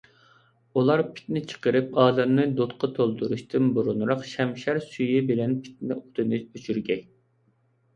ئۇلار 0.79 1.03
پىتنە 1.17 1.43
چىقىرىپ 1.51 1.91
ئالەمنى 2.05 2.47
دۇتقا 2.61 2.91
تولدۇرۇشتىن 2.97 3.71
بۇرۇنراق 3.79 4.27
شەمشەر 4.35 4.83
سۈيى 4.91 5.25
بىلەن 5.33 5.59
پىتنە 5.65 6.05
ئوتىنى 6.05 6.45
ئۆچۈرگەي. 6.47 7.11